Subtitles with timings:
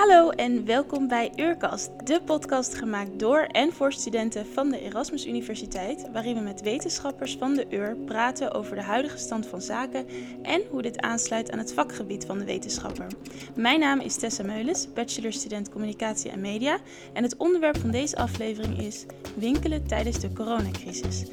[0.00, 5.26] Hallo en welkom bij Uurkast, de podcast gemaakt door en voor studenten van de Erasmus
[5.26, 10.06] Universiteit, waarin we met wetenschappers van de UR praten over de huidige stand van zaken
[10.42, 13.06] en hoe dit aansluit aan het vakgebied van de wetenschapper.
[13.54, 16.78] Mijn naam is Tessa Meulens, bachelorstudent Communicatie en Media
[17.12, 19.06] en het onderwerp van deze aflevering is
[19.36, 21.24] winkelen tijdens de coronacrisis.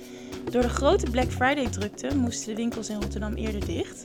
[0.52, 4.04] Door de grote Black Friday drukte moesten de winkels in Rotterdam eerder dicht.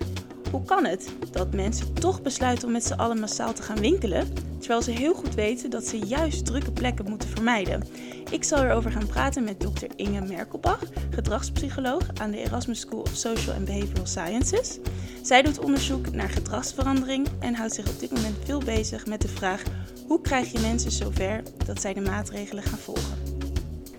[0.52, 4.32] Hoe kan het dat mensen toch besluiten om met z'n allen massaal te gaan winkelen,
[4.58, 7.82] terwijl ze heel goed weten dat ze juist drukke plekken moeten vermijden?
[8.30, 9.86] Ik zal erover gaan praten met Dr.
[9.96, 14.78] Inge Merkelbach, gedragspsycholoog aan de Erasmus School of Social and Behavioral Sciences.
[15.22, 19.28] Zij doet onderzoek naar gedragsverandering en houdt zich op dit moment veel bezig met de
[19.28, 19.62] vraag:
[20.06, 23.18] hoe krijg je mensen zover dat zij de maatregelen gaan volgen?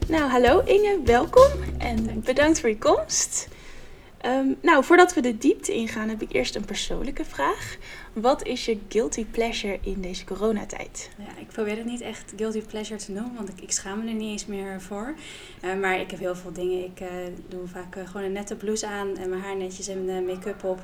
[0.08, 3.48] Nou, hallo Inge, welkom en bedankt voor je komst.
[4.24, 7.78] Ehm, nou, voordat we de diepte ingaan, heb ik eerst een persoonlijke vraag.
[8.14, 11.10] Wat is je guilty pleasure in deze coronatijd?
[11.18, 14.08] Ja, ik probeer het niet echt guilty pleasure te noemen, want ik, ik schaam me
[14.08, 15.14] er niet eens meer voor.
[15.66, 16.86] Uh, maar ik heb heel veel dingen.
[16.86, 17.08] Ik uh,
[17.48, 20.80] doe vaak uh, gewoon een nette blouse aan en mijn haar netjes en make-up op.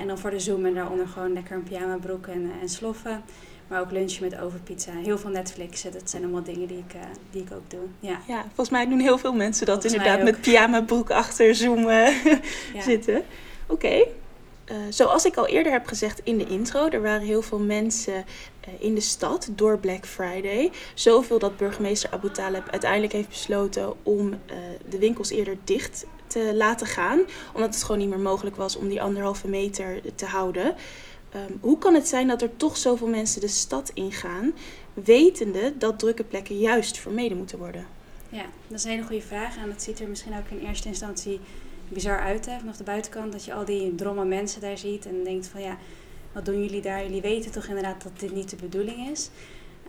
[0.00, 3.22] en dan voor de zoom en daaronder gewoon lekker een pyjama broek en, en sloffen.
[3.70, 4.92] Maar ook lunchen met overpizza.
[4.92, 5.92] Heel veel Netflixen.
[5.92, 7.86] Dat zijn allemaal dingen die ik, uh, die ik ook doe.
[8.00, 8.20] Ja.
[8.26, 12.14] ja, volgens mij doen heel veel mensen dat volgens inderdaad met pyjama broek achter zoomen
[12.74, 12.82] ja.
[12.82, 13.16] zitten.
[13.66, 13.86] Oké.
[13.86, 14.06] Okay.
[14.70, 18.14] Uh, zoals ik al eerder heb gezegd in de intro, er waren heel veel mensen
[18.14, 20.70] uh, in de stad door Black Friday.
[20.94, 24.36] Zoveel dat burgemeester Abu Taleb uiteindelijk heeft besloten om uh,
[24.88, 27.20] de winkels eerder dicht te laten gaan.
[27.54, 30.74] Omdat het gewoon niet meer mogelijk was om die anderhalve meter te houden.
[31.34, 34.52] Um, hoe kan het zijn dat er toch zoveel mensen de stad ingaan,
[34.94, 37.86] wetende dat drukke plekken juist vermeden moeten worden?
[38.28, 39.56] Ja, dat is een hele goede vraag.
[39.56, 41.40] En dat ziet er misschien ook in eerste instantie
[41.88, 43.32] bizar uit, hè, vanaf de buitenkant.
[43.32, 45.78] Dat je al die dromme mensen daar ziet en denkt van ja,
[46.32, 47.02] wat doen jullie daar?
[47.02, 49.30] Jullie weten toch inderdaad dat dit niet de bedoeling is.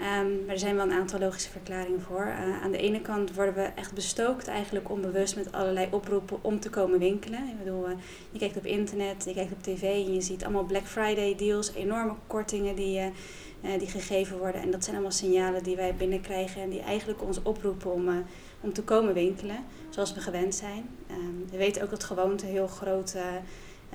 [0.02, 2.26] Um, maar er zijn wel een aantal logische verklaringen voor.
[2.26, 6.60] Uh, aan de ene kant worden we echt bestookt, eigenlijk onbewust, met allerlei oproepen om
[6.60, 7.48] te komen winkelen.
[7.48, 7.96] Ik bedoel, uh,
[8.32, 11.74] je kijkt op internet, je kijkt op tv en je ziet allemaal Black Friday deals,
[11.74, 14.62] enorme kortingen die, uh, die gegeven worden.
[14.62, 18.26] En dat zijn allemaal signalen die wij binnenkrijgen en die eigenlijk ons oproepen om,
[18.62, 19.58] om te komen winkelen,
[19.90, 20.90] zoals we gewend zijn.
[21.12, 23.16] Um, we weten ook dat gewoonte heel groot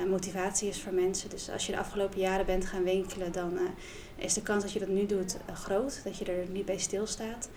[0.09, 1.31] motivatie is voor mensen.
[1.31, 3.59] Dus als je de afgelopen jaren bent gaan winkelen, dan
[4.17, 6.79] is de kans dat je dat nu doet uh, groot, dat je er niet bij
[6.79, 7.49] stilstaat.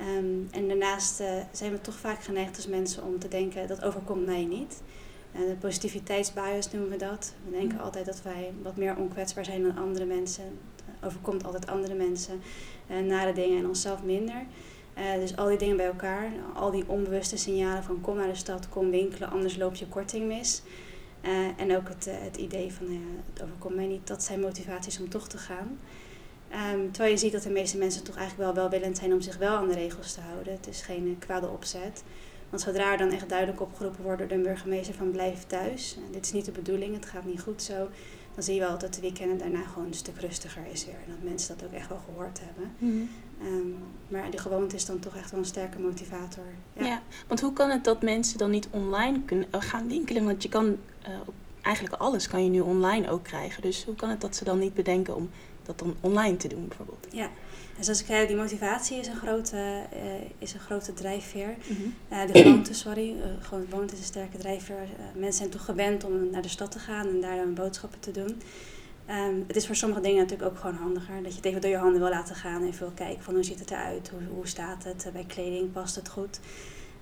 [0.00, 3.82] Um, en daarnaast uh, zijn we toch vaak geneigd als mensen om te denken dat
[3.82, 4.82] overkomt mij niet.
[5.32, 7.34] Uh, de positiviteitsbias noemen we dat.
[7.44, 7.84] We denken mm.
[7.84, 10.44] altijd dat wij wat meer onkwetsbaar zijn dan andere mensen.
[10.44, 12.40] Het overkomt altijd andere mensen
[13.06, 14.46] nare dingen en onszelf minder.
[15.20, 18.68] dus al die dingen bij elkaar, al die onbewuste signalen van kom naar de stad,
[18.68, 20.62] kom winkelen, anders loop je korting mis.
[21.26, 22.98] Uh, en ook het, uh, het idee van uh,
[23.32, 25.78] het overkomt mij niet, dat zijn motivaties om toch te gaan.
[26.74, 29.36] Um, terwijl je ziet dat de meeste mensen toch eigenlijk wel welwillend zijn om zich
[29.36, 30.52] wel aan de regels te houden.
[30.52, 32.02] Het is geen kwade opzet.
[32.54, 36.24] Want zodra er dan echt duidelijk opgeroepen wordt door de burgemeester van blijf thuis, dit
[36.24, 37.88] is niet de bedoeling, het gaat niet goed zo,
[38.34, 40.94] dan zie je wel dat de weekenden daarna gewoon een stuk rustiger is weer.
[40.94, 42.72] En dat mensen dat ook echt wel gehoord hebben.
[42.78, 43.08] Mm
[43.42, 43.76] um,
[44.08, 46.44] maar de gewoonte is dan toch echt wel een sterke motivator.
[46.72, 46.84] Ja.
[46.84, 47.02] ja.
[47.28, 50.24] want hoe kan het dat mensen dan niet online kunnen gaan winkelen?
[50.24, 51.08] Want je kan uh,
[51.62, 53.62] eigenlijk alles kan je nu online ook krijgen.
[53.62, 55.30] Dus hoe kan het dat ze dan niet bedenken om
[55.66, 57.06] dat dan online te doen bijvoorbeeld?
[57.10, 57.30] Ja,
[57.78, 60.00] en zoals ik zei, die motivatie is een grote, uh,
[60.38, 61.54] is een grote drijfveer.
[61.68, 61.94] Mm -hmm.
[62.12, 64.88] uh, de gewoonte, sorry, uh, gewoon gewoonte is een sterke drijfveer.
[65.14, 68.10] mensen zijn toch gewend om naar de stad te gaan en daar dan boodschappen te
[68.10, 68.42] doen.
[69.10, 71.22] Um, het is voor sommige dingen natuurlijk ook gewoon handiger.
[71.22, 73.34] Dat je het even door je handen wil laten gaan en even wil kijken van
[73.34, 76.40] hoe ziet het eruit, hoe, hoe staat het, bij kleding past het goed.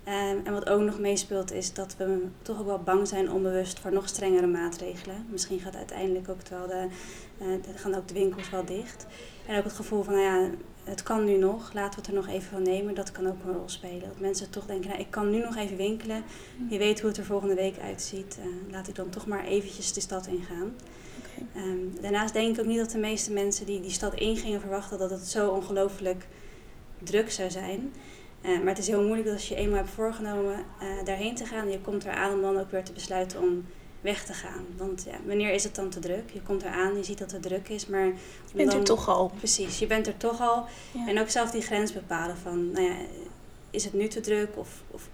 [0.07, 3.79] Um, en wat ook nog meespeelt is dat we toch ook wel bang zijn onbewust
[3.79, 5.25] voor nog strengere maatregelen.
[5.29, 6.87] Misschien gaat uiteindelijk ook wel de,
[7.41, 9.05] uh, gaan ook de winkels wel dicht.
[9.45, 10.49] En ook het gevoel van, nou ja,
[10.83, 12.95] het kan nu nog, laten we het er nog even van nemen.
[12.95, 13.99] Dat kan ook een rol spelen.
[13.99, 16.23] Dat mensen toch denken, nou, ik kan nu nog even winkelen.
[16.69, 18.37] Je weet hoe het er volgende week uitziet.
[18.39, 20.73] Uh, laat ik dan toch maar eventjes de stad ingaan.
[21.17, 21.63] Okay.
[21.63, 24.97] Um, daarnaast denk ik ook niet dat de meeste mensen die die stad ingingen verwachten
[24.97, 26.27] dat het zo ongelooflijk
[27.03, 27.93] druk zou zijn.
[28.45, 31.45] Uh, maar het is heel moeilijk dat als je eenmaal hebt voorgenomen uh, daarheen te
[31.45, 33.65] gaan, je komt eraan om dan ook weer te besluiten om
[34.01, 34.65] weg te gaan.
[34.77, 36.29] Want ja, wanneer is het dan te druk?
[36.33, 38.05] Je komt eraan, je ziet dat het druk is, maar...
[38.05, 38.13] Je
[38.53, 39.31] bent dan, er toch al.
[39.37, 40.65] Precies, je bent er toch al.
[40.91, 41.07] Ja.
[41.07, 42.95] En ook zelf die grens bepalen van, nou ja,
[43.69, 45.09] is het nu te druk of, of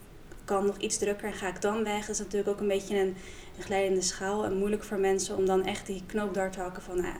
[0.45, 1.99] kan nog iets drukker, ga ik dan weg?
[1.99, 3.15] Dat is natuurlijk ook een beetje een,
[3.57, 6.81] een glijdende schaal en moeilijk voor mensen om dan echt die knoop door te hakken
[6.81, 7.17] van, nou ja,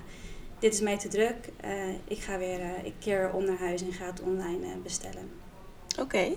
[0.60, 1.36] dit is mij te druk,
[1.66, 5.30] uh, ik ga weer, ik keer om naar huis en ga het online bestellen.
[6.02, 6.28] Oké.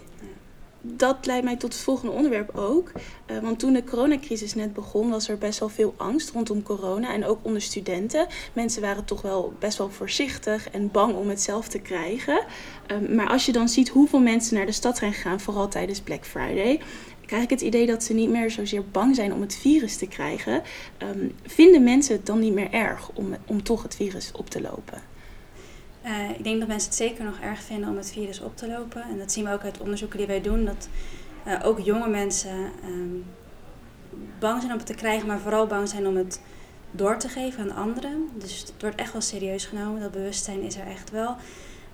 [0.85, 2.93] Dat leidt mij tot het volgende onderwerp ook.
[3.27, 7.13] Uh, want toen de coronacrisis net begon, was er best wel veel angst rondom corona.
[7.13, 8.27] En ook onder studenten.
[8.53, 12.45] Mensen waren toch wel best wel voorzichtig en bang om het zelf te krijgen.
[12.87, 16.01] Um, maar als je dan ziet hoeveel mensen naar de stad zijn gegaan, vooral tijdens
[16.01, 16.81] Black Friday
[17.27, 20.07] krijg ik het idee dat ze niet meer zozeer bang zijn om het virus te
[20.07, 20.63] krijgen.
[20.99, 24.61] Um, vinden mensen het dan niet meer erg om, om toch het virus op te
[24.61, 25.12] lopen?
[26.05, 28.69] Uh, ik denk dat mensen het zeker nog erg vinden om het virus op te
[28.69, 29.03] lopen.
[29.03, 30.65] En dat zien we ook uit onderzoeken die wij doen.
[30.65, 30.89] Dat
[31.47, 33.25] uh, ook jonge mensen um,
[34.39, 36.41] bang zijn om het te krijgen, maar vooral bang zijn om het
[36.91, 38.29] door te geven aan anderen.
[38.35, 40.01] Dus het wordt echt wel serieus genomen.
[40.01, 41.37] Dat bewustzijn is er echt wel.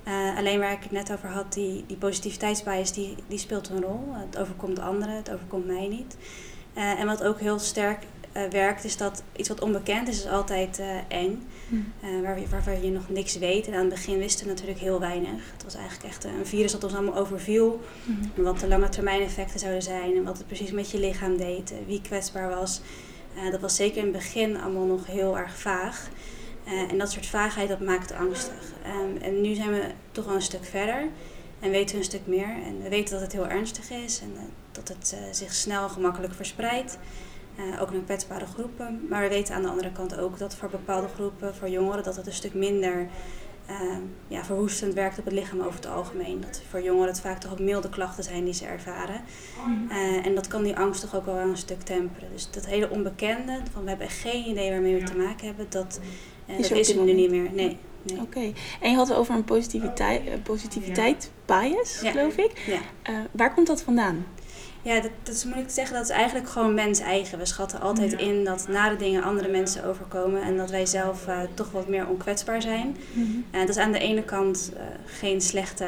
[0.05, 3.83] Uh, alleen waar ik het net over had, die, die positiviteitsbias, die, die speelt een
[3.83, 4.09] rol.
[4.11, 6.17] Het overkomt anderen, het overkomt mij niet.
[6.75, 8.03] En wat ook heel sterk
[8.37, 11.47] uh, werkt, is dat iets wat onbekend is, is altijd eng.
[11.69, 11.93] Mm.
[12.23, 13.67] waar, waarvan je nog niks weet.
[13.67, 15.53] En aan het begin wisten we natuurlijk heel weinig.
[15.53, 17.81] Het was eigenlijk echt een virus dat ons allemaal overviel.
[18.05, 18.33] Mm.
[18.37, 20.17] En wat de lange termijn effecten zouden zijn.
[20.17, 21.73] En wat het precies met je lichaam deed.
[21.87, 22.81] wie kwetsbaar was.
[23.51, 26.09] dat was zeker in het begin allemaal nog heel erg vaag.
[26.89, 28.73] En dat soort vaagheid, dat maakt angstig.
[28.87, 29.83] Um, en nu zijn we
[30.13, 31.09] toch wel een stuk verder
[31.61, 32.57] en weten we een stuk meer.
[32.65, 34.33] En we weten dat het heel ernstig is en
[34.73, 36.99] dat het zich snel en gemakkelijk verspreidt.
[37.81, 39.07] Ook naar kwetsbare groepen.
[39.09, 42.17] Maar we weten aan de andere kant ook dat voor bepaalde groepen, voor jongeren, dat
[42.17, 43.09] het een stuk minder
[43.67, 46.41] ehm, ja, verwoestend werkt op het lichaam over het algemeen.
[46.41, 49.21] Dat voor jongeren het vaak toch ook milde klachten zijn die ze ervaren.
[49.67, 49.91] Mm.
[50.23, 52.29] en dat kan die angst toch ook wel een stuk temperen.
[52.33, 56.01] Dus dat hele onbekende, van we hebben geen idee waarmee we te maken hebben, dat
[56.49, 57.51] en dat is het nu niet meer.
[57.53, 57.77] Nee.
[58.03, 58.21] nee.
[58.21, 58.53] Oké.
[58.81, 62.11] En je had het over een positiviteit, uh, positiviteit bias, ja.
[62.11, 62.59] geloof ik.
[62.67, 63.13] Ja.
[63.13, 64.27] Uh, waar komt dat vandaan?
[64.89, 65.97] Ja, dat, dat is moeilijk te zeggen.
[65.97, 67.39] Dat is eigenlijk gewoon mens eigen.
[67.39, 70.43] We schatten altijd in dat nare dingen andere mensen overkomen.
[70.43, 72.97] En dat wij zelf uh, toch wat meer onkwetsbaar zijn.
[73.13, 73.45] Mm -hmm.
[73.53, 75.87] uh, dat is aan de ene kant uh, geen slechte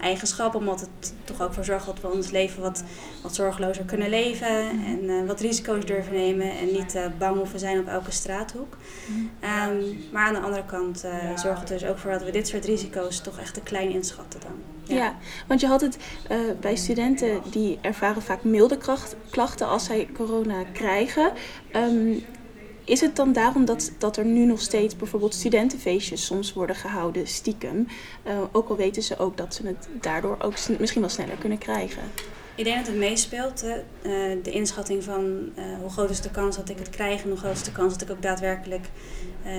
[0.00, 0.54] eigenschap.
[0.54, 2.84] Omdat het toch ook voor zorgt dat we ons leven wat,
[3.22, 4.68] wat zorgelozer kunnen leven.
[4.68, 5.08] -hmm.
[5.08, 6.50] En wat risico's durven nemen.
[6.50, 8.76] En niet bang hoeven zijn op elke straathoek.
[9.06, 9.78] Mm -hmm.
[9.78, 11.04] um, maar aan de andere kant
[11.36, 14.40] zorgt het dus ook voor dat we dit soort risico's toch echt te klein inschatten
[14.40, 14.73] dan.
[14.84, 15.16] Ja, ja
[15.46, 15.98] want je had het
[16.60, 18.78] bij studenten die ervaren vaak milde
[19.30, 21.32] klachten als zij corona krijgen.
[21.76, 22.24] Um,
[22.84, 27.26] is het dan daarom dat, dat er nu nog steeds bijvoorbeeld studentenfeestjes soms worden gehouden,
[27.26, 27.86] stiekem?
[28.26, 31.58] Uh, ook al weten ze ook dat ze het daardoor ook misschien wel sneller kunnen
[31.58, 32.02] krijgen.
[32.56, 33.72] Ik denk dat het meespeelt, uh,
[34.42, 37.38] de inschatting van uh, hoe groot is de kans dat ik het krijg en hoe
[37.38, 38.84] groot is de kans dat ik ook daadwerkelijk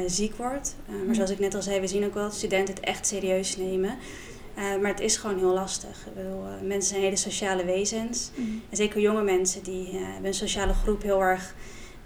[0.07, 0.73] ziek word.
[1.05, 3.57] maar zoals ik net al zei, we zien ook wel dat studenten het echt serieus
[3.57, 3.97] nemen.
[4.57, 6.05] Uh, maar het is gewoon heel lastig.
[6.05, 8.31] Ik bedoel, uh, mensen zijn hele sociale wezens.
[8.35, 8.61] Mm.
[8.69, 11.53] En zeker jonge mensen, die uh, hebben een sociale groep heel erg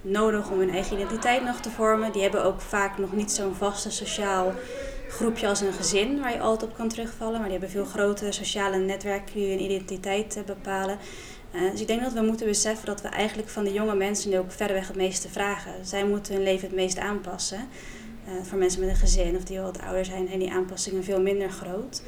[0.01, 2.11] nodig om hun eigen identiteit nog te vormen.
[2.11, 4.53] Die hebben ook vaak nog niet zo'n vaste sociaal
[5.09, 7.39] groepje als een gezin waar je altijd op kan terugvallen.
[7.39, 10.97] Maar die hebben veel grotere sociale netwerken die hun identiteit bepalen.
[11.71, 14.37] dus ik denk dat we moeten beseffen dat we eigenlijk van de jonge mensen nu
[14.37, 15.85] ook verreweg het meeste vragen.
[15.85, 17.67] Zij moeten hun leven het meest aanpassen.
[18.43, 21.21] voor mensen met een gezin of die al wat ouder zijn, zijn die aanpassingen veel
[21.21, 22.01] minder groot.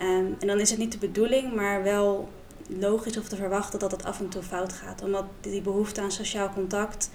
[0.00, 2.28] Um, en dan is het niet de bedoeling, maar wel
[2.68, 5.02] logisch of te verwachten dat het af en toe fout gaat.
[5.02, 7.10] Omdat die behoefte aan sociaal contact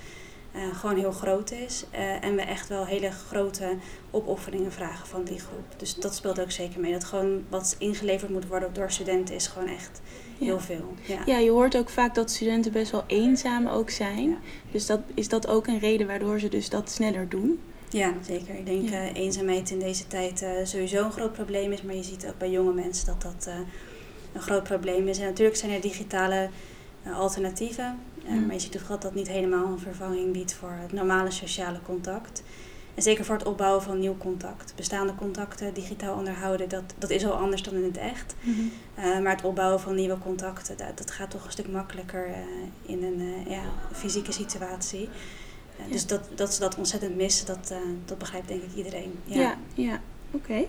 [0.56, 1.86] uh, gewoon heel groot is.
[1.94, 3.76] Uh, en we echt wel hele grote
[4.12, 5.66] opofferingen vragen van die groep.
[5.78, 6.92] Dus dat speelt ook zeker mee.
[6.92, 10.02] Dat gewoon wat ingeleverd moet worden door studenten is gewoon echt
[10.40, 10.94] heel veel.
[11.06, 11.22] Ja.
[11.26, 14.30] ja, je hoort ook vaak dat studenten best wel eenzaam ook zijn.
[14.30, 14.38] Ja.
[14.72, 17.60] Dus dat, is dat ook een reden waardoor ze dus dat sneller doen?
[17.94, 18.56] Ja, zeker.
[18.56, 19.04] Ik denk ja.
[19.04, 21.82] uh, eenzaamheid in deze tijd uh, sowieso een groot probleem is.
[21.82, 23.54] Maar je ziet ook bij jonge mensen dat dat uh,
[24.34, 25.18] een groot probleem is.
[25.18, 26.50] En natuurlijk zijn er digitale
[27.16, 28.00] alternatieven.
[28.28, 28.46] Mm.
[28.46, 31.80] Maar je ziet toch dat dat niet helemaal een vervanging biedt voor het normale sociale
[31.86, 32.44] contact.
[32.96, 34.74] En zeker voor het opbouwen van nieuw contact.
[34.76, 38.36] Bestaande contacten digitaal onderhouden, dat, dat is al anders dan in het echt.
[38.42, 39.24] Mm -hmm.
[39.24, 42.28] maar het opbouwen van nieuwe contacten, dat, dat gaat toch een stuk makkelijker
[42.86, 45.10] in een ja, fysieke situatie.
[45.78, 45.84] Ja.
[45.92, 49.20] Dus dat, dat ze dat ontzettend missen, dat, uh, dat begrijpt denk ik iedereen.
[49.24, 50.02] Ja, ja, ja.
[50.32, 50.52] oké.
[50.52, 50.68] Okay.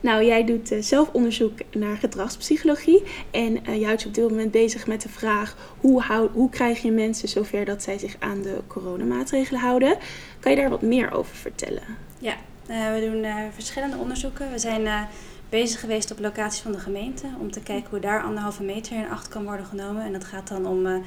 [0.00, 3.02] Nou, jij doet uh, zelf onderzoek naar gedragspsychologie.
[3.30, 6.82] En uh, houdt je op dit moment bezig met de vraag: hoe, hou, hoe krijg
[6.82, 9.96] je mensen zover dat zij zich aan de coronamaatregelen houden?
[10.40, 11.82] Kan je daar wat meer over vertellen?
[12.18, 14.50] Ja, we doen verschillende onderzoeken.
[14.50, 15.08] We zijn
[15.48, 19.10] bezig geweest op locaties van de gemeente om te kijken hoe daar anderhalve meter in
[19.10, 20.04] acht kan worden genomen.
[20.04, 21.02] En dat gaat dan om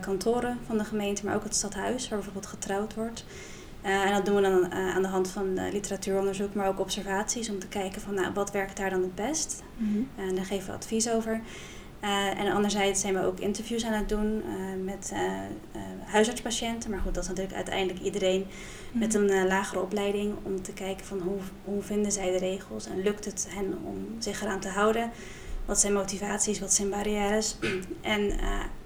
[0.00, 3.24] kantoren van de gemeente, maar ook het stadhuis, waar bijvoorbeeld getrouwd wordt.
[3.84, 7.50] Uh, en dat doen we dan uh, aan de hand van literatuuronderzoek, maar ook observaties
[7.50, 9.62] om te kijken van nou, wat werkt daar dan het best.
[9.76, 10.26] Mm -hmm.
[10.28, 11.40] En daar geven we advies over.
[12.36, 14.42] en anderzijds zijn we ook interviews aan het doen
[14.84, 15.12] met
[16.04, 16.90] huisartspatiënten.
[16.90, 18.46] Maar goed, dat is natuurlijk uiteindelijk iedereen mm
[18.90, 19.00] -hmm.
[19.00, 23.02] met een lagere opleiding om te kijken van hoe, hoe vinden zij de regels en
[23.02, 25.10] lukt het hen om zich eraan te houden.
[25.64, 27.56] wat zijn motivaties, wat zijn barrières.
[28.00, 28.32] en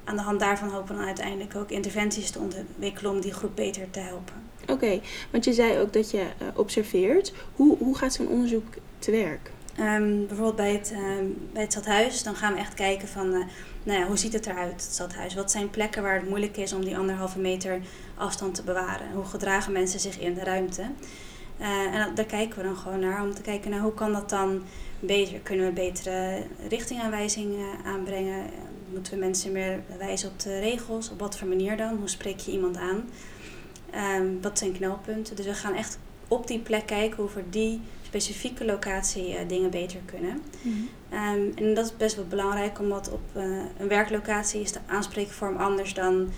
[0.05, 3.57] aan de hand daarvan hopen we dan uiteindelijk ook interventies te ontwikkelen om die groep
[3.57, 4.35] beter te helpen.
[4.69, 7.33] Oké, want je zei ook dat je observeert.
[7.55, 8.65] Hoe, hoe gaat zo'n onderzoek
[8.99, 9.51] te werk?
[9.77, 13.45] Ehm, bijvoorbeeld bij het, um, bij het stadhuis, dan gaan we echt kijken van, uh,
[13.83, 15.35] nou ja, hoe ziet het eruit, het stadhuis?
[15.35, 17.81] Wat zijn plekken waar het moeilijk is om die anderhalve meter
[18.15, 19.13] afstand te bewaren?
[19.15, 20.83] Hoe gedragen mensen zich in de ruimte?
[21.61, 24.31] Uh, en daar kijken we dan gewoon naar, om te kijken naar hoe kan dat
[24.31, 24.63] dan
[25.01, 25.39] beter?
[25.39, 28.45] Kunnen we betere richtingaanwijzingen aanbrengen?
[28.93, 31.11] Moeten we mensen meer wijzen op de regels?
[31.11, 31.97] Op wat voor manier dan?
[31.97, 33.05] Hoe spreek je iemand aan?
[34.21, 35.37] Um, wat zijn knelpunten?
[35.37, 39.71] Dus we gaan echt op die plek kijken hoe voor die specifieke locatie uh, dingen
[39.71, 40.43] beter kunnen.
[40.63, 43.43] Mm um, en dat is best wel belangrijk, omdat op uh,
[43.79, 46.29] een werklocatie is de aanspreekvorm anders dan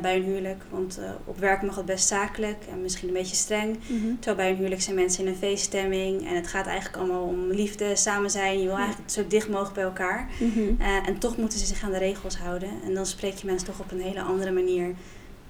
[0.00, 0.62] bij een huwelijk.
[0.70, 3.78] Want op werk mag het best zakelijk en misschien een beetje streng.
[3.86, 4.18] Mm -hmm.
[4.18, 7.50] Terwijl bij een huwelijk zijn mensen in een feeststemming en het gaat eigenlijk allemaal om
[7.50, 8.58] liefde, samen zijn.
[8.58, 10.30] Je wil eigenlijk zo dicht mogelijk bij elkaar.
[10.40, 10.80] Mm -hmm.
[10.80, 12.70] en toch moeten ze zich aan de regels houden.
[12.84, 14.94] En dan spreek je mensen toch op een hele andere manier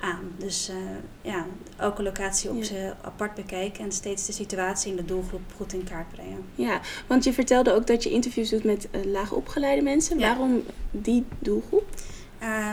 [0.03, 0.33] aan.
[0.39, 0.77] Dus uh,
[1.23, 1.47] ja,
[1.77, 5.85] elke locatie op ze apart bekijken en steeds de situatie en de doelgroep goed in
[5.85, 6.45] kaart brengen.
[6.55, 10.19] Ja, want je vertelde ook dat je interviews doet met uh, laag opgeleide mensen.
[10.19, 11.85] Waarom die doelgroep?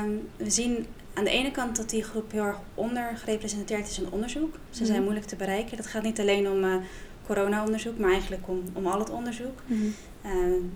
[0.04, 0.86] Um, we zien
[1.20, 4.56] aan de ene kant dat die groep heel erg ondergerepresenteerd is in onderzoek.
[4.70, 5.78] Ze zijn mm moeilijk te bereiken.
[5.78, 6.76] Dat gaat niet alleen om uh,
[7.26, 9.62] corona-onderzoek, maar eigenlijk om, om al het onderzoek.
[9.66, 10.72] Mm -hmm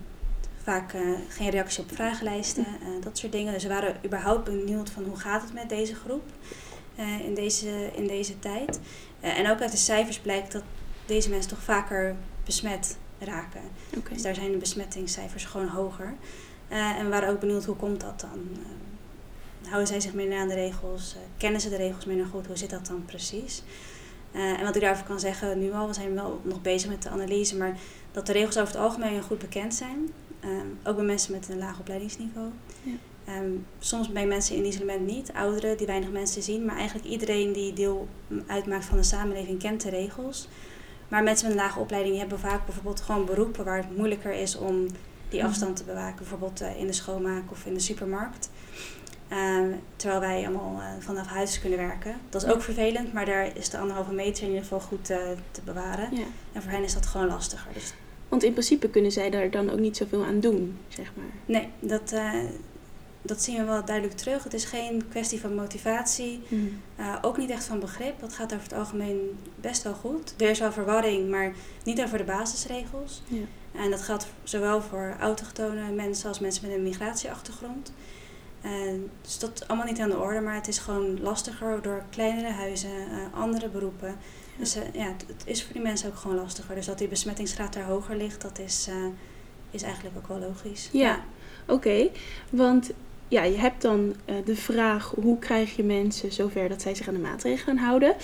[0.62, 3.52] vaak uh, geen reactie op vragenlijsten, uh, dat soort dingen.
[3.52, 6.22] Dus we waren überhaupt benieuwd van hoe gaat het met deze groep
[7.24, 8.80] in, deze, in deze tijd.
[9.20, 10.62] en ook uit de cijfers blijkt dat
[11.06, 13.60] deze mensen toch vaker besmet raken.
[13.96, 14.12] Okay.
[14.12, 16.14] Dus daar zijn de besmettingscijfers gewoon hoger.
[16.68, 18.48] en we waren ook benieuwd hoe komt dat dan?
[19.66, 21.16] Houden zij zich minder aan de regels?
[21.36, 22.46] kennen ze de regels minder goed?
[22.46, 23.62] Hoe zit dat dan precies?
[24.32, 27.08] en wat ik daarover kan zeggen nu al, we zijn wel nog bezig met de
[27.08, 27.76] analyse, maar
[28.12, 30.12] dat de regels over het algemeen goed bekend zijn.
[30.44, 32.48] Um, ook bij mensen met een laag opleidingsniveau.
[32.82, 32.92] Ja.
[33.38, 37.52] Um, soms bij mensen in isolement niet, ouderen die weinig mensen zien, maar eigenlijk iedereen
[37.52, 38.08] die deel
[38.46, 40.48] uitmaakt van de samenleving kent de regels.
[41.08, 44.56] Maar mensen met een lage opleiding hebben vaak bijvoorbeeld gewoon beroepen waar het moeilijker is
[44.56, 44.86] om
[45.28, 45.48] die mhm.
[45.48, 48.50] afstand te bewaken, bijvoorbeeld uh, in de schoonmaak of in de supermarkt.
[49.34, 52.16] Um, terwijl wij allemaal uh, vanaf huis kunnen werken.
[52.28, 55.16] Dat is ook vervelend, maar daar is de anderhalve meter in ieder geval goed uh,
[55.50, 56.16] te bewaren.
[56.16, 56.24] Ja.
[56.52, 57.72] En voor hen is dat gewoon lastiger.
[57.72, 57.92] Dus
[58.28, 61.24] want in principe kunnen zij daar dan ook niet zoveel aan doen, zeg maar.
[61.46, 62.32] Nee, dat, uh,
[63.22, 64.44] dat zien we wel duidelijk terug.
[64.44, 66.80] Het is geen kwestie van motivatie, mm.
[67.00, 68.20] uh, ook niet echt van begrip.
[68.20, 70.34] Dat gaat over het algemeen best wel goed.
[70.38, 71.52] Er is wel verwarring, maar
[71.84, 73.22] niet over de basisregels.
[73.26, 73.44] Ja.
[73.72, 77.92] En dat geldt zowel voor autochtone mensen als mensen met een migratieachtergrond.
[78.64, 78.70] Uh,
[79.22, 82.52] dus dat is allemaal niet aan de orde, maar het is gewoon lastiger door kleinere
[82.52, 82.90] huizen,
[83.34, 84.16] andere beroepen.
[84.56, 86.74] Dus uh, ja, het, het, is voor die mensen ook gewoon lastiger.
[86.74, 88.94] Dus dat die besmettingsgraad daar hoger ligt, dat is, uh,
[89.70, 90.88] is eigenlijk ook wel logisch.
[90.92, 91.24] Ja, ja.
[91.62, 91.72] oké.
[91.72, 92.10] Okay.
[92.50, 92.90] Want
[93.28, 97.14] ja, je hebt dan de vraag hoe krijg je mensen zover dat zij zich aan
[97.14, 98.16] de maatregelen houden.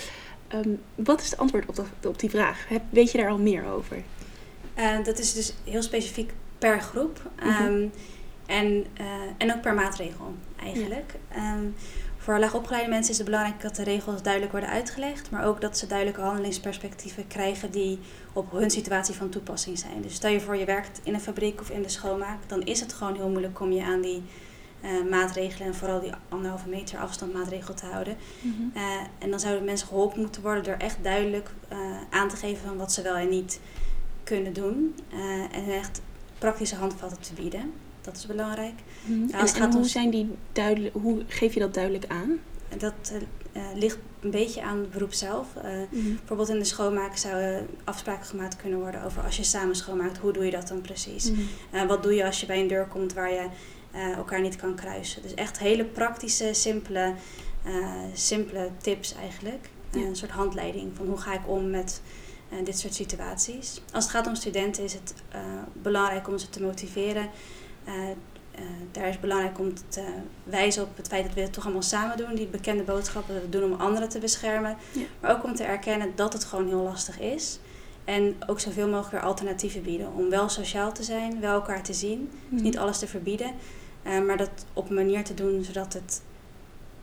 [0.54, 2.68] Um, wat is het antwoord op, dat, op die vraag?
[2.68, 4.02] Heb, weet je daar al meer over?
[5.04, 7.30] dat is dus heel specifiek per groep.
[7.42, 7.66] Mm -hmm.
[7.66, 7.92] um,
[8.50, 8.86] en,
[9.38, 11.14] en ook per maatregel eigenlijk.
[11.34, 11.54] Ja.
[11.54, 11.74] Um,
[12.20, 15.78] voor laagopgeleide mensen is het belangrijk dat de regels duidelijk worden uitgelegd, maar ook dat
[15.78, 17.98] ze duidelijke handelingsperspectieven krijgen die
[18.32, 20.02] op hun situatie van toepassing zijn.
[20.02, 22.80] Dus stel je voor je werkt in een fabriek of in de schoonmaak, dan is
[22.80, 24.22] het gewoon heel moeilijk om je aan die
[24.80, 28.16] uh, maatregelen en vooral die anderhalve meter afstand maatregel te houden.
[28.40, 28.72] Mm -hmm.
[28.74, 28.82] uh,
[29.18, 31.78] en dan zouden mensen geholpen moeten worden door echt duidelijk uh,
[32.10, 33.60] aan te geven van wat ze wel en niet
[34.24, 34.94] kunnen doen.
[35.52, 36.00] en echt
[36.38, 37.72] praktische handvatten te bieden.
[38.00, 38.74] Dat is belangrijk.
[39.04, 39.30] Mm -hmm.
[39.30, 42.38] en, en hoe, zijn die duidelijk, hoe geef je dat duidelijk aan?
[42.78, 43.12] Dat
[43.52, 45.48] uh, ligt een beetje aan het beroep zelf.
[45.56, 46.16] Uh, mm -hmm.
[46.16, 50.32] Bijvoorbeeld in de schoonmaak zouden afspraken gemaakt kunnen worden over als je samen schoonmaakt, hoe
[50.32, 51.30] doe je dat dan precies?
[51.30, 51.80] Mm -hmm.
[51.80, 53.46] uh, wat doe je als je bij een deur komt waar je
[54.16, 55.22] elkaar niet kan kruisen?
[55.22, 57.14] Dus echt hele praktische, simpele,
[58.14, 59.68] simpele tips eigenlijk.
[59.90, 60.00] Ja.
[60.00, 62.00] Een soort handleiding van hoe ga ik om met
[62.64, 63.80] dit soort situaties.
[63.92, 65.14] Als het gaat om studenten is het
[65.72, 67.28] belangrijk om ze te motiveren
[67.90, 70.04] uh, daar is belangrijk om te
[70.44, 72.34] wijzen op het feit dat we het toch allemaal samen doen.
[72.34, 74.76] Die bekende boodschappen dat we doen om anderen te beschermen.
[74.92, 75.02] Ja.
[75.20, 77.58] Maar ook om te erkennen dat het gewoon heel lastig is.
[78.04, 80.12] En ook zoveel mogelijk weer alternatieven bieden.
[80.14, 82.30] Om wel sociaal te zijn, wel elkaar te zien.
[82.48, 82.62] Mm.
[82.62, 83.54] Niet alles te verbieden.
[84.06, 86.22] Uh, maar dat op een manier te doen zodat het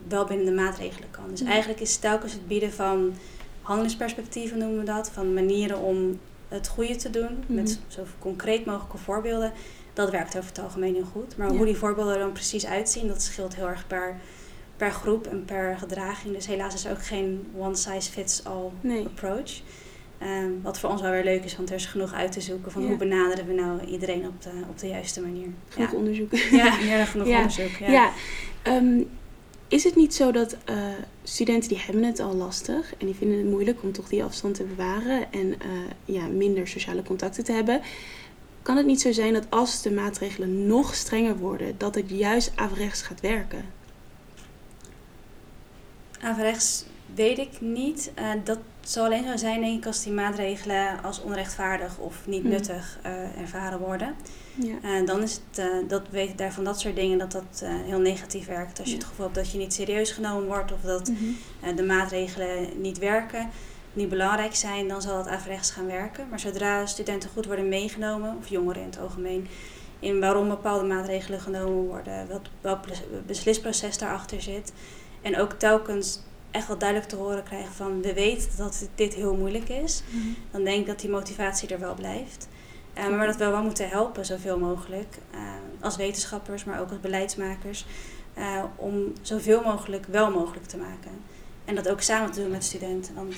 [0.08, 1.29] wel binnen de maatregelen kan.
[1.29, 1.48] Dus mm.
[1.48, 3.13] eigenlijk is telkens het bieden van
[3.62, 5.10] handelingsperspectieven noemen we dat.
[5.10, 7.44] Van manieren om het goede te doen.
[7.48, 7.56] Mm.
[7.56, 9.53] Met zo concreet mogelijke voorbeelden
[9.98, 11.38] dat werkt over het algemeen heel goed.
[11.38, 14.16] Maar hoe die voorbeelden er dan precies uitzien, dat scheelt heel erg per,
[14.77, 16.34] per groep en per gedraging.
[16.36, 18.72] Dus helaas is er ook geen one size fits all
[19.06, 19.51] approach.
[20.18, 22.72] Ehm, wat voor ons wel weer leuk is, want er is genoeg uit te zoeken
[22.72, 22.88] van Ja.
[22.88, 25.48] hoe benaderen we nou iedereen op de, op de juiste manier.
[25.70, 25.98] Genoeg ja.
[25.98, 26.36] onderzoek.
[26.36, 27.38] Ja, dan genoeg Ja.
[27.38, 27.77] onderzoek.
[27.80, 27.92] Ja.
[27.92, 28.12] Ja,
[28.62, 29.01] ehm,
[29.68, 30.75] is het niet zo dat eh,
[31.24, 34.56] studenten die hebben het al lastig en die vinden het moeilijk om toch die afstand
[34.56, 35.68] te bewaren en eh,
[36.06, 37.82] ja, minder sociale contacten te hebben?
[38.67, 42.51] Kan het niet zo zijn dat als de maatregelen nog strenger worden, dat het juist
[42.55, 43.65] averechts gaat werken?
[46.21, 48.12] Averechts weet ik niet.
[48.13, 52.41] Eh, dat zal alleen zo zijn, denk ik, als die maatregelen als onrechtvaardig of niet
[52.41, 52.50] Hmm.
[52.51, 54.15] nuttig eh, ervaren worden.
[54.55, 54.75] Ja.
[54.81, 57.62] En dan is het, eh, dat weet ik daar van dat soort dingen, dat dat
[57.63, 58.79] eh, heel negatief werkt.
[58.79, 61.24] Als je het gevoel hebt dat je niet serieus genomen wordt of dat Mhm.
[61.62, 63.50] eh, de maatregelen niet werken,
[63.98, 66.30] niet belangrijk zijn, dan zal het averechts gaan werken.
[66.30, 69.48] Maar zodra studenten goed worden meegenomen, of jongeren in het algemeen,
[70.00, 74.74] in waarom bepaalde maatregelen genomen worden, wat, welk bes- beslisproces daarachter zit.
[75.22, 79.36] En ook telkens echt wel duidelijk te horen krijgen van we weten dat dit heel
[79.36, 80.27] moeilijk is, Mhm.
[80.51, 82.48] dan denk ik dat die motivatie er wel blijft.
[82.94, 85.18] Eh, maar dat we wel moeten helpen, zoveel mogelijk.
[85.32, 85.39] eh,
[85.82, 87.86] als wetenschappers, maar ook als beleidsmakers.
[88.34, 91.12] eh, om zoveel mogelijk wel mogelijk te maken.
[91.66, 93.16] En dat ook samen te doen met studenten.
[93.16, 93.36] Want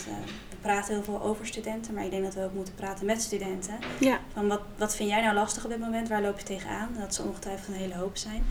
[0.62, 3.78] praten heel veel over studenten, maar ik denk dat we ook moeten praten met studenten.
[4.00, 6.10] Ja, Van wat, wat vind jij nou lastig op dit moment?
[6.10, 6.90] Waar loop je tegenaan?
[7.00, 8.44] Dat zal ongetwijfeld een hele hoop zijn.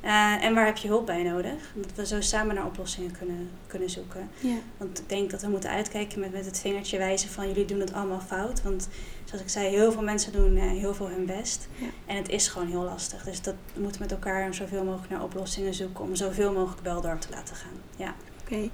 [0.00, 1.72] Eh, en waar heb je hulp bij nodig?
[1.74, 4.30] Dat we zo samen naar oplossingen kunnen, kunnen zoeken.
[4.40, 4.56] ja.
[4.76, 7.80] Want ik denk dat we moeten uitkijken met, met het vingertje wijzen van jullie doen
[7.80, 8.62] het allemaal fout.
[8.62, 8.88] Want
[9.24, 11.68] zoals ik zei, heel veel mensen doen eh, heel veel hun best.
[11.78, 11.86] Ja.
[12.06, 13.22] En het is gewoon heel lastig.
[13.24, 17.00] Dus dat we moeten met elkaar zoveel mogelijk naar oplossingen zoeken om zoveel mogelijk wel
[17.00, 17.80] door te laten gaan.
[17.96, 18.14] Ja.
[18.44, 18.68] Oké.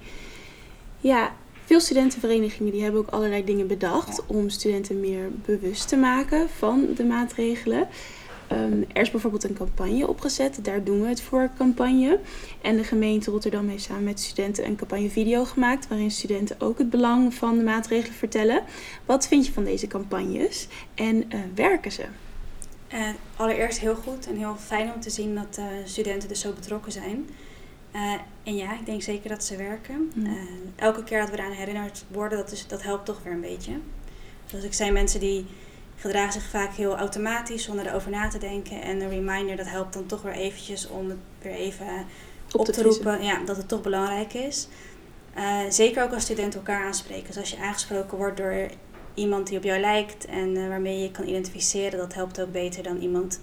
[0.97, 1.31] Ja,
[1.69, 6.87] veel studentenverenigingen die hebben ook allerlei dingen bedacht om studenten meer bewust te maken van
[6.95, 7.87] de maatregelen.
[8.47, 12.19] Ehm, er is bijvoorbeeld een campagne opgezet, daar doen we het voor campagne.
[12.61, 16.89] En de gemeente Rotterdam heeft samen met studenten een campagnevideo gemaakt waarin studenten ook het
[16.89, 18.63] belang van de maatregelen vertellen.
[19.05, 22.03] Wat vind je van deze campagnes en eh, werken ze?
[22.87, 26.51] Eh, allereerst heel goed en heel fijn om te zien dat eh, studenten dus zo
[26.53, 27.27] betrokken zijn.
[27.91, 30.11] Eh, en ja, ik denk zeker dat ze werken.
[30.15, 30.25] Mm.
[30.25, 30.31] Eh,
[30.75, 33.71] elke keer dat we eraan herinnerd worden, dat, is, dat helpt toch weer een beetje.
[34.45, 35.45] Zoals ik zei, mensen die
[35.95, 38.81] gedragen zich vaak heel automatisch zonder erover na te denken.
[38.81, 41.87] En een reminder, dat helpt dan toch weer eventjes om het weer even
[42.51, 44.67] op, te, roepen ja, dat het toch belangrijk is.
[45.33, 47.27] Eh, zeker ook als studenten elkaar aanspreken.
[47.27, 48.67] Dus als je aangesproken wordt door
[49.19, 52.51] iemand die op jou lijkt en eh, waarmee je je kan identificeren, dat helpt ook
[52.51, 53.39] beter dan iemand,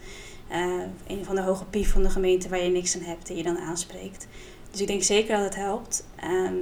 [0.48, 3.36] eh, een van de hoge pief van de gemeente waar je niks aan hebt, die
[3.36, 4.26] je dan aanspreekt.
[4.70, 6.04] Dus ik denk zeker dat het helpt.
[6.16, 6.54] Ehm,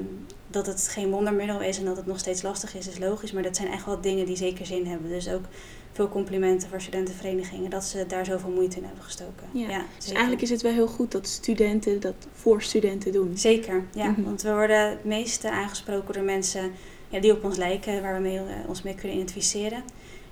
[0.46, 3.32] dat het geen wondermiddel is en dat het nog steeds lastig is, is logisch.
[3.32, 5.08] Maar dat zijn echt wel dingen die zeker zin hebben.
[5.08, 5.44] Dus ook
[5.92, 9.46] veel complimenten voor studentenverenigingen dat ze daar zoveel moeite in hebben gestoken.
[9.52, 13.36] Ja, Ja, Dus eigenlijk is het wel heel goed dat studenten dat voor studenten doen.
[13.36, 14.10] Zeker, ja.
[14.10, 14.22] Mhm.
[14.22, 16.72] Want we worden het meeste aangesproken door mensen
[17.14, 19.82] ja, die op ons lijken, waar we mee, eh, ons mee kunnen identificeren.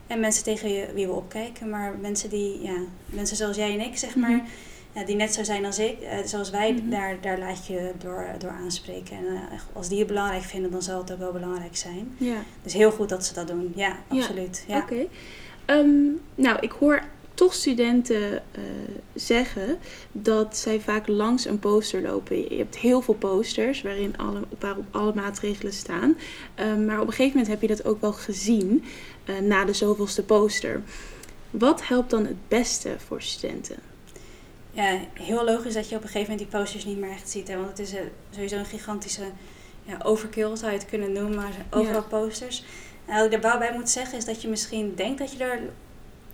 [0.06, 3.96] En mensen tegen wie we opkijken, maar mensen die, ja, mensen zoals jij en ik,
[3.98, 4.44] zeg maar, Mhm.
[4.92, 6.90] ja, die net zo zijn als ik, eh, zoals wij, Mhm.
[6.90, 9.16] daar, daar laat je door, door aanspreken.
[9.16, 12.14] En eh, als die het belangrijk vinden, dan zal het ook wel belangrijk zijn.
[12.18, 12.36] Ja.
[12.62, 14.64] Dus heel goed dat ze dat doen, ja, Ja, absoluut.
[14.68, 14.78] Ja.
[14.78, 15.06] Oké.
[15.64, 15.88] Ehm,
[16.34, 17.02] nou, ik hoor
[17.34, 18.62] toch studenten eh,
[19.14, 19.78] zeggen
[20.12, 22.36] dat zij vaak langs een poster lopen.
[22.36, 26.16] Je hebt heel veel posters waarin alle, waarop alle maatregelen staan.
[26.54, 28.84] Ehm, maar op een gegeven moment heb je dat ook wel gezien
[29.24, 30.82] eh, na de zoveelste poster.
[31.50, 33.76] Wat helpt dan het beste voor studenten?
[34.70, 37.48] Ja, heel logisch dat je op een gegeven moment die posters niet meer echt ziet.
[37.48, 37.56] Hè?
[37.56, 39.24] Want het is eh, sowieso een gigantische
[39.82, 41.34] ja, overkill, zou je het kunnen noemen.
[41.34, 42.64] Maar overal posters.
[43.06, 45.44] En wat ik daar wel bij moet zeggen is dat je misschien denkt dat je
[45.44, 45.60] er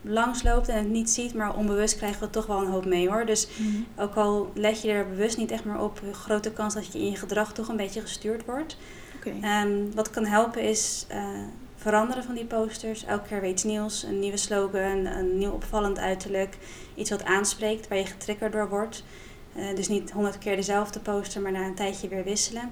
[0.03, 1.35] langs loopt en het niet ziet.
[1.35, 3.27] Maar onbewust krijgen we toch wel een hoop mee hoor.
[3.27, 3.49] Dus
[3.97, 7.11] ook al let je er bewust niet echt meer op, grote kans dat je in
[7.11, 8.77] je gedrag toch een beetje gestuurd wordt.
[9.17, 9.33] Oké.
[9.41, 11.29] Ehm, wat kan helpen is eh,
[11.77, 13.05] veranderen van die posters.
[13.05, 16.57] Elke keer weer iets nieuws, een nieuwe slogan, een nieuw opvallend uiterlijk.
[16.95, 19.05] Iets wat aanspreekt, waar je getriggerd door wordt.
[19.55, 22.71] Eh, dus niet honderd keer dezelfde poster, maar na een tijdje weer wisselen.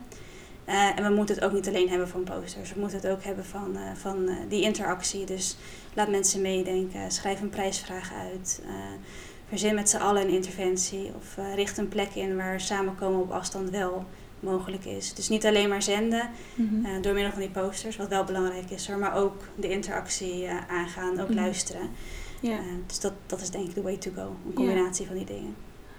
[0.67, 2.73] Eh, en we moeten het ook niet alleen hebben van posters.
[2.73, 5.25] We moeten het ook hebben van, eh, van eh, die interactie.
[5.25, 5.57] Dus
[5.95, 7.11] laat mensen meedenken.
[7.11, 8.63] Schrijf een prijsvraag uit.
[9.49, 11.11] verzin met z'n allen een interventie.
[11.17, 14.05] Of richt een plek in waar samenkomen op afstand wel
[14.41, 15.15] mogelijk is.
[15.15, 17.01] Dus niet alleen maar zenden Mhm.
[17.03, 21.21] door middel van die posters, wat wel belangrijk is hoor, maar ook de interactie aangaan,
[21.21, 21.39] ook Mhm.
[21.39, 21.91] luisteren.
[22.87, 25.55] dus dat, dat is denk ik de way to go, een combinatie van die dingen.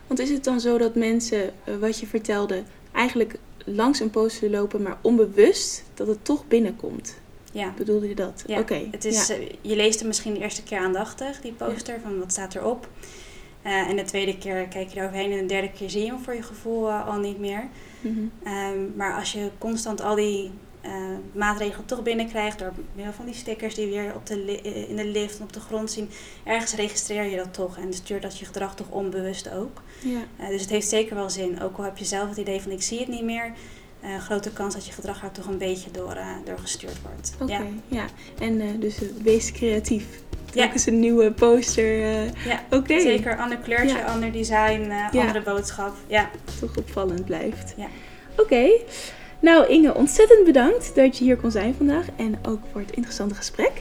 [0.08, 3.40] Want is het dan zo dat mensen, wat je vertelde, eigenlijk
[3.76, 7.16] langs een poster lopen, maar onbewust dat het toch binnenkomt?
[7.52, 7.74] Ja.
[7.78, 8.44] Bedoelde je dat?
[8.48, 8.88] Ja, Oké.
[8.92, 9.36] Het is, ja.
[9.36, 12.90] eh, je leest hem misschien de eerste keer aandachtig, die poster, van wat staat erop.
[13.62, 16.20] Eh en de tweede keer kijk je eroverheen en de derde keer zie je hem
[16.24, 17.68] voor je gevoel eh, al niet meer.
[18.02, 18.20] Mhm.
[18.44, 20.52] Ehm, maar als je constant al die
[21.32, 25.38] maatregelen toch binnenkrijgt door middel van die stickers die weer op de in de lift
[25.38, 26.10] en op de grond zien.
[26.44, 29.82] Ergens registreer je dat toch en stuurt dat je gedrag toch onbewust ook.
[30.00, 30.48] Ja.
[30.50, 31.62] dus het heeft zeker wel zin.
[31.62, 33.54] Ook al heb je zelf het idee van ik zie het niet meer
[34.04, 37.36] uh, grote kans dat je gedrag er toch een beetje door, uh, doorgestuurd wordt.
[37.40, 37.62] Oké, ja.
[37.88, 38.06] ja.
[38.40, 40.06] En uh, dus wees creatief.
[40.54, 40.74] Ja.
[40.74, 41.98] is een nieuwe poster.
[42.48, 43.00] ja, oké.
[43.00, 43.38] Zeker.
[43.38, 45.96] Ander kleurtje, ander design, andere boodschap.
[46.08, 46.30] Ja.
[46.60, 47.74] Toch opvallend blijft.
[47.78, 47.88] Ja.
[48.38, 48.70] Oké.
[49.40, 52.06] Nou Inge, ontzettend bedankt dat je hier kon zijn vandaag.
[52.16, 53.72] En ook voor het interessante gesprek.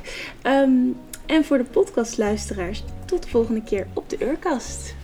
[0.42, 4.95] Um, en voor de podcastluisteraars, tot de volgende keer op de Urkast.